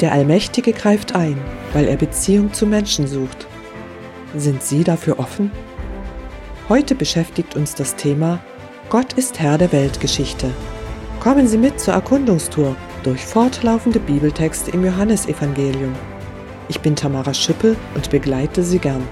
Der 0.00 0.12
Allmächtige 0.12 0.72
greift 0.72 1.14
ein, 1.14 1.38
weil 1.72 1.86
er 1.86 1.96
Beziehung 1.96 2.52
zu 2.52 2.66
Menschen 2.66 3.06
sucht. 3.06 3.46
Sind 4.36 4.62
Sie 4.62 4.82
dafür 4.82 5.18
offen? 5.18 5.52
Heute 6.68 6.94
beschäftigt 6.94 7.54
uns 7.54 7.74
das 7.74 7.94
Thema 7.94 8.40
Gott 8.90 9.12
ist 9.14 9.40
Herr 9.40 9.58
der 9.58 9.72
Weltgeschichte. 9.72 10.50
Kommen 11.20 11.46
Sie 11.46 11.58
mit 11.58 11.80
zur 11.80 11.94
Erkundungstour 11.94 12.76
durch 13.02 13.24
fortlaufende 13.24 14.00
Bibeltexte 14.00 14.70
im 14.72 14.84
Johannesevangelium. 14.84 15.94
Ich 16.68 16.80
bin 16.80 16.96
Tamara 16.96 17.32
Schüppel 17.32 17.76
und 17.94 18.10
begleite 18.10 18.62
Sie 18.62 18.78
gern. 18.78 19.02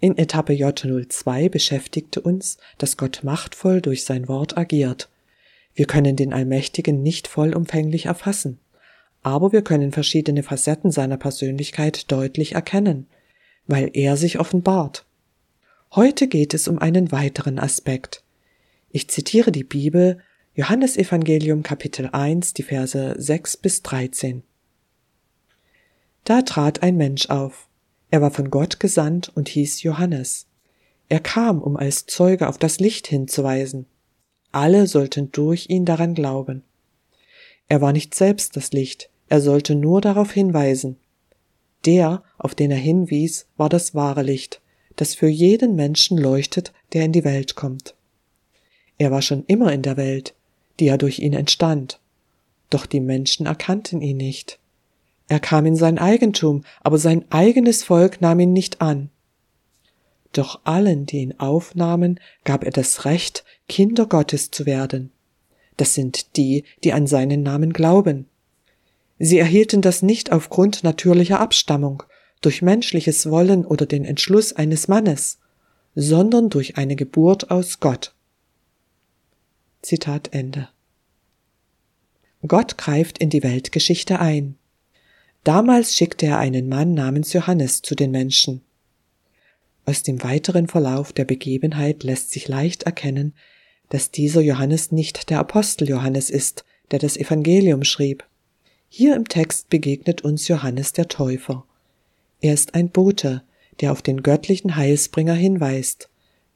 In 0.00 0.16
Etappe 0.16 0.52
J02 0.52 1.48
beschäftigte 1.48 2.20
uns, 2.20 2.58
dass 2.78 2.96
Gott 2.96 3.20
machtvoll 3.24 3.80
durch 3.80 4.04
sein 4.04 4.28
Wort 4.28 4.56
agiert. 4.56 5.08
Wir 5.74 5.86
können 5.86 6.14
den 6.14 6.32
Allmächtigen 6.32 7.02
nicht 7.02 7.26
vollumfänglich 7.26 8.06
erfassen, 8.06 8.60
aber 9.22 9.52
wir 9.52 9.62
können 9.62 9.92
verschiedene 9.92 10.42
Facetten 10.42 10.90
seiner 10.92 11.16
Persönlichkeit 11.16 12.10
deutlich 12.12 12.54
erkennen, 12.54 13.06
weil 13.66 13.90
er 13.92 14.16
sich 14.16 14.38
offenbart. 14.38 15.04
Heute 15.94 16.28
geht 16.28 16.54
es 16.54 16.68
um 16.68 16.78
einen 16.78 17.10
weiteren 17.10 17.58
Aspekt. 17.58 18.22
Ich 18.90 19.08
zitiere 19.08 19.52
die 19.52 19.64
Bibel, 19.64 20.18
Johannes 20.54 20.96
Evangelium 20.96 21.62
Kapitel 21.62 22.08
1, 22.12 22.54
die 22.54 22.62
Verse 22.62 23.14
6 23.16 23.56
bis 23.58 23.82
13. 23.82 24.42
Da 26.24 26.42
trat 26.42 26.82
ein 26.82 26.96
Mensch 26.96 27.30
auf, 27.30 27.67
er 28.10 28.22
war 28.22 28.30
von 28.30 28.50
Gott 28.50 28.80
gesandt 28.80 29.30
und 29.34 29.48
hieß 29.48 29.82
Johannes. 29.82 30.46
Er 31.08 31.20
kam, 31.20 31.62
um 31.62 31.76
als 31.76 32.06
Zeuge 32.06 32.48
auf 32.48 32.58
das 32.58 32.80
Licht 32.80 33.06
hinzuweisen. 33.06 33.86
Alle 34.52 34.86
sollten 34.86 35.30
durch 35.32 35.68
ihn 35.68 35.84
daran 35.84 36.14
glauben. 36.14 36.62
Er 37.68 37.80
war 37.80 37.92
nicht 37.92 38.14
selbst 38.14 38.56
das 38.56 38.72
Licht, 38.72 39.10
er 39.28 39.40
sollte 39.40 39.74
nur 39.74 40.00
darauf 40.00 40.32
hinweisen. 40.32 40.96
Der, 41.84 42.22
auf 42.38 42.54
den 42.54 42.70
er 42.70 42.78
hinwies, 42.78 43.46
war 43.56 43.68
das 43.68 43.94
wahre 43.94 44.22
Licht, 44.22 44.60
das 44.96 45.14
für 45.14 45.28
jeden 45.28 45.76
Menschen 45.76 46.18
leuchtet, 46.18 46.72
der 46.92 47.04
in 47.04 47.12
die 47.12 47.24
Welt 47.24 47.54
kommt. 47.54 47.94
Er 48.96 49.10
war 49.10 49.22
schon 49.22 49.44
immer 49.46 49.72
in 49.72 49.82
der 49.82 49.96
Welt, 49.96 50.34
die 50.80 50.86
ja 50.86 50.96
durch 50.96 51.18
ihn 51.18 51.34
entstand. 51.34 52.00
Doch 52.70 52.86
die 52.86 53.00
Menschen 53.00 53.46
erkannten 53.46 54.02
ihn 54.02 54.16
nicht. 54.16 54.58
Er 55.28 55.40
kam 55.40 55.66
in 55.66 55.76
sein 55.76 55.98
Eigentum, 55.98 56.64
aber 56.80 56.98
sein 56.98 57.24
eigenes 57.30 57.84
Volk 57.84 58.20
nahm 58.20 58.40
ihn 58.40 58.52
nicht 58.52 58.80
an. 58.80 59.10
Doch 60.32 60.60
allen, 60.64 61.06
die 61.06 61.18
ihn 61.18 61.38
aufnahmen, 61.38 62.20
gab 62.44 62.64
er 62.64 62.70
das 62.70 63.04
Recht, 63.04 63.44
Kinder 63.68 64.06
Gottes 64.06 64.50
zu 64.50 64.66
werden. 64.66 65.12
Das 65.76 65.94
sind 65.94 66.36
die, 66.36 66.64
die 66.82 66.92
an 66.92 67.06
seinen 67.06 67.42
Namen 67.42 67.72
glauben. 67.72 68.26
Sie 69.18 69.38
erhielten 69.38 69.82
das 69.82 70.02
nicht 70.02 70.32
aufgrund 70.32 70.84
natürlicher 70.84 71.40
Abstammung, 71.40 72.02
durch 72.40 72.62
menschliches 72.62 73.30
Wollen 73.30 73.64
oder 73.66 73.86
den 73.86 74.04
Entschluss 74.04 74.52
eines 74.52 74.88
Mannes, 74.88 75.38
sondern 75.94 76.50
durch 76.50 76.76
eine 76.76 76.94
Geburt 76.96 77.50
aus 77.50 77.80
Gott. 77.80 78.14
Zitat 79.82 80.32
Ende. 80.32 80.68
Gott 82.46 82.78
greift 82.78 83.18
in 83.18 83.30
die 83.30 83.42
Weltgeschichte 83.42 84.20
ein. 84.20 84.56
Damals 85.44 85.94
schickte 85.94 86.26
er 86.26 86.38
einen 86.38 86.68
Mann 86.68 86.94
namens 86.94 87.32
Johannes 87.32 87.82
zu 87.82 87.94
den 87.94 88.10
Menschen. 88.10 88.62
Aus 89.86 90.02
dem 90.02 90.22
weiteren 90.22 90.68
Verlauf 90.68 91.12
der 91.12 91.24
Begebenheit 91.24 92.02
lässt 92.02 92.30
sich 92.30 92.48
leicht 92.48 92.82
erkennen, 92.82 93.34
dass 93.88 94.10
dieser 94.10 94.42
Johannes 94.42 94.92
nicht 94.92 95.30
der 95.30 95.38
Apostel 95.38 95.88
Johannes 95.88 96.28
ist, 96.28 96.64
der 96.90 96.98
das 96.98 97.16
Evangelium 97.16 97.84
schrieb. 97.84 98.24
Hier 98.90 99.16
im 99.16 99.28
Text 99.28 99.70
begegnet 99.70 100.22
uns 100.22 100.48
Johannes 100.48 100.92
der 100.92 101.08
Täufer. 101.08 101.64
Er 102.40 102.54
ist 102.54 102.74
ein 102.74 102.90
Bote, 102.90 103.42
der 103.80 103.92
auf 103.92 104.02
den 104.02 104.22
göttlichen 104.22 104.76
Heilsbringer 104.76 105.34
hinweist, 105.34 106.08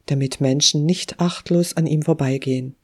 damit 0.07 0.41
Menschen 0.41 0.85
nicht 0.85 1.21
achtlos 1.21 1.77
an 1.77 1.87
ihm 1.87 2.03
vorbeigehen. 2.03 2.75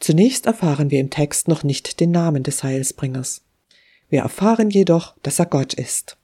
Zunächst 0.00 0.46
erfahren 0.46 0.90
wir 0.90 1.00
im 1.00 1.10
Text 1.10 1.48
noch 1.48 1.62
nicht 1.62 2.00
den 2.00 2.10
Namen 2.10 2.42
des 2.42 2.62
Heilsbringers. 2.62 3.42
Wir 4.14 4.20
erfahren 4.20 4.70
jedoch, 4.70 5.16
dass 5.24 5.40
er 5.40 5.46
Gott 5.46 5.74
ist. 5.74 6.16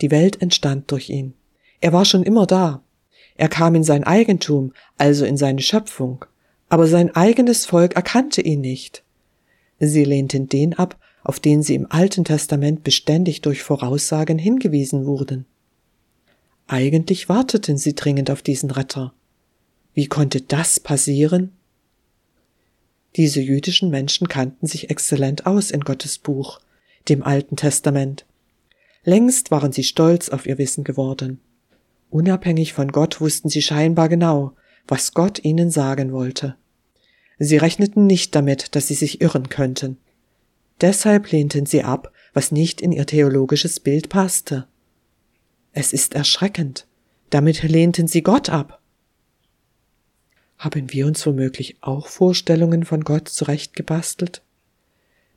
Die 0.00 0.10
Welt 0.10 0.42
entstand 0.42 0.90
durch 0.90 1.10
ihn. 1.10 1.34
Er 1.80 1.92
war 1.92 2.04
schon 2.04 2.24
immer 2.24 2.44
da. 2.44 2.82
Er 3.36 3.48
kam 3.48 3.76
in 3.76 3.84
sein 3.84 4.02
Eigentum, 4.02 4.72
also 4.98 5.24
in 5.24 5.36
seine 5.36 5.62
Schöpfung, 5.62 6.24
aber 6.68 6.88
sein 6.88 7.14
eigenes 7.14 7.64
Volk 7.64 7.94
erkannte 7.94 8.42
ihn 8.42 8.62
nicht. 8.62 9.04
Sie 9.78 10.02
lehnten 10.02 10.48
den 10.48 10.74
ab, 10.74 10.98
auf 11.22 11.38
den 11.38 11.62
sie 11.62 11.76
im 11.76 11.86
Alten 11.88 12.24
Testament 12.24 12.82
beständig 12.82 13.42
durch 13.42 13.62
Voraussagen 13.62 14.40
hingewiesen 14.40 15.06
wurden. 15.06 15.46
Eigentlich 16.66 17.28
warteten 17.28 17.78
sie 17.78 17.94
dringend 17.94 18.28
auf 18.28 18.42
diesen 18.42 18.72
Retter. 18.72 19.14
Wie 19.94 20.08
konnte 20.08 20.40
das 20.40 20.80
passieren? 20.80 21.52
Diese 23.14 23.40
jüdischen 23.40 23.90
Menschen 23.90 24.26
kannten 24.26 24.66
sich 24.66 24.90
exzellent 24.90 25.46
aus 25.46 25.70
in 25.70 25.82
Gottes 25.82 26.18
Buch 26.18 26.58
dem 27.08 27.22
Alten 27.22 27.56
Testament. 27.56 28.26
Längst 29.04 29.50
waren 29.50 29.72
sie 29.72 29.84
stolz 29.84 30.28
auf 30.28 30.46
ihr 30.46 30.58
Wissen 30.58 30.84
geworden. 30.84 31.40
Unabhängig 32.10 32.72
von 32.72 32.92
Gott 32.92 33.20
wussten 33.20 33.48
sie 33.48 33.62
scheinbar 33.62 34.08
genau, 34.08 34.52
was 34.88 35.14
Gott 35.14 35.44
ihnen 35.44 35.70
sagen 35.70 36.12
wollte. 36.12 36.56
Sie 37.38 37.56
rechneten 37.56 38.06
nicht 38.06 38.34
damit, 38.34 38.74
dass 38.74 38.88
sie 38.88 38.94
sich 38.94 39.20
irren 39.20 39.48
könnten. 39.48 39.98
Deshalb 40.80 41.30
lehnten 41.30 41.66
sie 41.66 41.82
ab, 41.82 42.12
was 42.32 42.52
nicht 42.52 42.80
in 42.80 42.92
ihr 42.92 43.06
theologisches 43.06 43.80
Bild 43.80 44.08
passte. 44.08 44.66
Es 45.72 45.92
ist 45.92 46.14
erschreckend. 46.14 46.86
Damit 47.30 47.62
lehnten 47.62 48.06
sie 48.06 48.22
Gott 48.22 48.50
ab. 48.50 48.80
Haben 50.58 50.92
wir 50.92 51.06
uns 51.06 51.26
womöglich 51.26 51.76
auch 51.80 52.08
Vorstellungen 52.08 52.84
von 52.84 53.04
Gott 53.04 53.28
zurechtgebastelt? 53.28 54.42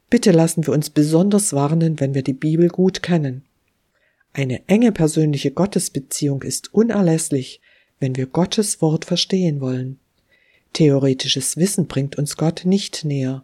Bitte 0.09 0.31
lassen 0.31 0.65
wir 0.65 0.73
uns 0.73 0.89
besonders 0.89 1.53
warnen, 1.53 1.99
wenn 1.99 2.13
wir 2.13 2.23
die 2.23 2.33
Bibel 2.33 2.69
gut 2.69 3.03
kennen. 3.03 3.43
Eine 4.33 4.67
enge 4.67 4.91
persönliche 4.91 5.51
Gottesbeziehung 5.51 6.41
ist 6.43 6.73
unerlässlich, 6.73 7.61
wenn 7.99 8.15
wir 8.15 8.25
Gottes 8.25 8.81
Wort 8.81 9.05
verstehen 9.05 9.61
wollen. 9.61 9.99
Theoretisches 10.73 11.57
Wissen 11.57 11.87
bringt 11.87 12.17
uns 12.17 12.37
Gott 12.37 12.61
nicht 12.65 13.05
näher. 13.05 13.43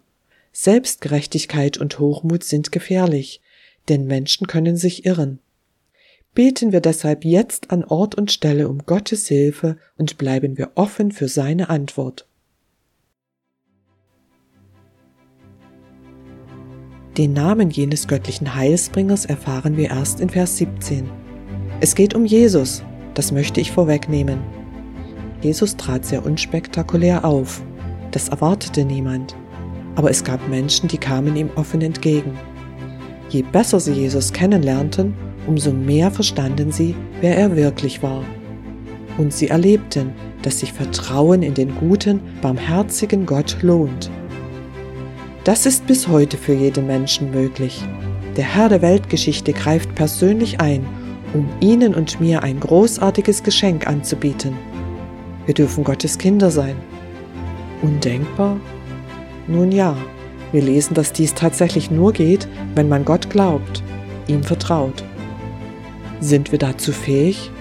Selbstgerechtigkeit 0.54 1.78
und 1.78 2.00
Hochmut 2.00 2.44
sind 2.44 2.72
gefährlich, 2.72 3.42
denn 3.90 4.06
Menschen 4.06 4.48
können 4.48 4.78
sich 4.78 5.06
irren. 5.06 5.40
Beten 6.34 6.72
wir 6.72 6.82
deshalb 6.82 7.26
jetzt 7.26 7.72
an 7.72 7.84
Ort 7.84 8.16
und 8.16 8.32
Stelle 8.32 8.68
um 8.68 8.86
Gottes 8.86 9.28
Hilfe 9.28 9.78
und 9.98 10.18
bleiben 10.18 10.58
wir 10.58 10.72
offen 10.76 11.12
für 11.12 11.28
seine 11.28 11.70
Antwort. 11.70 12.28
Den 17.18 17.32
Namen 17.32 17.70
jenes 17.70 18.10
göttlichen 18.10 18.56
Heilsbringers 18.56 19.24
erfahren 19.24 19.78
wir 19.78 19.90
erst 19.90 20.20
in 20.20 20.28
Vers 20.28 20.58
17. 20.58 21.10
Es 21.80 21.96
geht 21.96 22.14
um 22.14 22.26
Jesus, 22.26 22.84
das 23.14 23.32
möchte 23.32 23.62
ich 23.62 23.72
vorwegnehmen. 23.72 24.40
Jesus 25.42 25.78
trat 25.78 26.06
sehr 26.06 26.26
unspektakulär 26.26 27.24
auf, 27.24 27.64
das 28.12 28.28
erwartete 28.28 28.84
niemand, 28.84 29.34
aber 29.96 30.10
es 30.10 30.26
gab 30.26 30.46
Menschen, 30.50 30.90
die 30.90 30.98
kamen 30.98 31.38
ihm 31.38 31.50
offen 31.56 31.82
entgegen. 31.82 32.38
Je 33.30 33.44
besser 33.44 33.80
sie 33.80 33.94
Jesus 33.94 34.34
kennenlernten, 34.34 35.14
umso 35.48 35.72
mehr 35.72 36.12
verstanden 36.12 36.74
sie, 36.74 36.96
wer 37.22 37.38
er 37.38 37.56
wirklich 37.56 38.04
war. 38.04 38.26
Und 39.18 39.32
sie 39.32 39.48
erlebten, 39.48 40.12
dass 40.42 40.60
sich 40.60 40.74
Vertrauen 40.74 41.44
in 41.44 41.54
den 41.54 41.78
guten, 41.78 42.20
barmherzigen 42.42 43.26
Gott 43.26 43.56
lohnt. 43.62 44.12
Das 45.46 45.68
ist 45.68 45.86
bis 45.86 46.08
heute 46.08 46.38
für 46.38 46.54
jeden 46.54 46.88
Menschen 46.88 47.30
möglich. 47.30 47.84
Der 48.36 48.56
Herr 48.56 48.68
der 48.68 48.82
Weltgeschichte 48.82 49.54
greift 49.54 49.94
persönlich 49.94 50.60
ein, 50.60 50.84
um 51.36 51.48
Ihnen 51.60 51.94
und 51.94 52.20
mir 52.20 52.42
ein 52.42 52.60
großartiges 52.60 53.44
Geschenk 53.44 53.86
anzubieten. 53.86 54.58
Wir 55.46 55.54
dürfen 55.54 55.84
Gottes 55.84 56.18
Kinder 56.18 56.50
sein. 56.50 56.76
Undenkbar? 57.84 58.60
Nun 59.48 59.72
ja, 59.72 59.96
wir 60.52 60.64
lesen, 60.64 60.96
dass 60.96 61.14
dies 61.14 61.36
tatsächlich 61.36 61.92
nur 61.92 62.12
geht, 62.12 62.48
wenn 62.74 62.90
man 62.90 63.06
Gott 63.06 63.30
glaubt, 63.30 63.84
ihm 64.26 64.42
vertraut. 64.42 65.04
Sind 66.22 66.52
wir 66.52 66.58
dazu 66.58 66.92
fähig? 66.92 67.52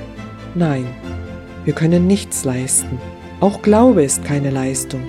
Nein, 0.55 0.87
wir 1.67 1.75
können 1.75 2.07
nichts 2.07 2.45
leisten. 2.45 2.99
Auch 3.41 3.61
Glaube 3.61 4.05
ist 4.05 4.25
keine 4.25 4.49
Leistung. 4.49 5.03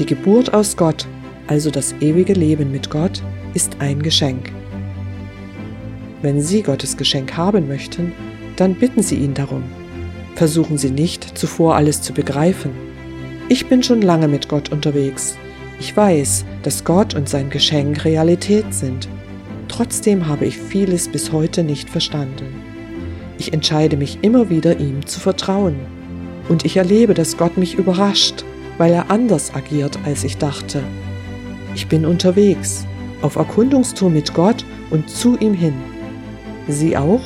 Die 0.00 0.06
Geburt 0.06 0.52
aus 0.52 0.76
Gott 0.76 1.06
also 1.46 1.70
das 1.70 1.94
ewige 2.00 2.32
Leben 2.32 2.70
mit 2.70 2.90
Gott, 2.90 3.22
ist 3.54 3.76
ein 3.78 4.02
Geschenk. 4.02 4.50
Wenn 6.22 6.40
Sie 6.40 6.62
Gottes 6.62 6.96
Geschenk 6.96 7.36
haben 7.36 7.68
möchten, 7.68 8.12
dann 8.56 8.74
bitten 8.74 9.02
Sie 9.02 9.16
ihn 9.16 9.34
darum. 9.34 9.62
Versuchen 10.36 10.78
Sie 10.78 10.90
nicht, 10.90 11.36
zuvor 11.36 11.76
alles 11.76 12.02
zu 12.02 12.12
begreifen. 12.12 12.70
Ich 13.48 13.66
bin 13.66 13.82
schon 13.82 14.00
lange 14.00 14.26
mit 14.26 14.48
Gott 14.48 14.72
unterwegs. 14.72 15.36
Ich 15.78 15.96
weiß, 15.96 16.44
dass 16.62 16.84
Gott 16.84 17.14
und 17.14 17.28
sein 17.28 17.50
Geschenk 17.50 18.04
Realität 18.04 18.72
sind. 18.72 19.08
Trotzdem 19.68 20.26
habe 20.26 20.46
ich 20.46 20.56
vieles 20.56 21.08
bis 21.08 21.30
heute 21.30 21.62
nicht 21.62 21.90
verstanden. 21.90 22.46
Ich 23.38 23.52
entscheide 23.52 23.96
mich 23.96 24.18
immer 24.22 24.48
wieder, 24.48 24.78
ihm 24.78 25.04
zu 25.06 25.20
vertrauen. 25.20 25.76
Und 26.48 26.64
ich 26.64 26.76
erlebe, 26.76 27.14
dass 27.14 27.36
Gott 27.36 27.56
mich 27.58 27.74
überrascht, 27.74 28.44
weil 28.78 28.92
er 28.92 29.10
anders 29.10 29.54
agiert, 29.54 29.98
als 30.04 30.24
ich 30.24 30.38
dachte. 30.38 30.82
Ich 31.74 31.88
bin 31.88 32.06
unterwegs, 32.06 32.86
auf 33.20 33.34
Erkundungstour 33.34 34.08
mit 34.08 34.32
Gott 34.32 34.64
und 34.90 35.10
zu 35.10 35.36
ihm 35.38 35.54
hin. 35.54 35.74
Sie 36.68 36.96
auch? 36.96 37.22